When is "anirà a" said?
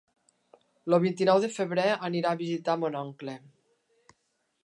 2.09-2.39